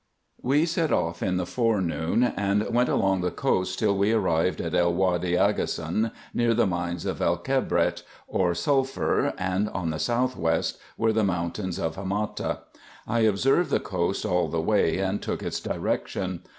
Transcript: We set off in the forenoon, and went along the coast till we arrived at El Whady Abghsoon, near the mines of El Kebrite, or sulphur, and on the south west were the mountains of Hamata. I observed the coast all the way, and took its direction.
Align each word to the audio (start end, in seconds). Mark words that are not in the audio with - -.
We 0.41 0.65
set 0.65 0.91
off 0.91 1.21
in 1.21 1.37
the 1.37 1.45
forenoon, 1.45 2.23
and 2.23 2.67
went 2.73 2.89
along 2.89 3.21
the 3.21 3.29
coast 3.29 3.77
till 3.77 3.95
we 3.95 4.13
arrived 4.13 4.59
at 4.59 4.73
El 4.73 4.95
Whady 4.95 5.33
Abghsoon, 5.37 6.11
near 6.33 6.55
the 6.55 6.65
mines 6.65 7.05
of 7.05 7.21
El 7.21 7.37
Kebrite, 7.37 8.01
or 8.27 8.55
sulphur, 8.55 9.31
and 9.37 9.69
on 9.69 9.91
the 9.91 9.99
south 9.99 10.35
west 10.35 10.79
were 10.97 11.13
the 11.13 11.23
mountains 11.23 11.77
of 11.77 11.97
Hamata. 11.97 12.61
I 13.07 13.19
observed 13.19 13.69
the 13.69 13.79
coast 13.79 14.25
all 14.25 14.47
the 14.47 14.59
way, 14.59 14.97
and 14.97 15.21
took 15.21 15.43
its 15.43 15.59
direction. 15.59 16.41